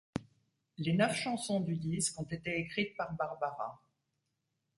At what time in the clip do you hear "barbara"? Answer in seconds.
3.13-3.79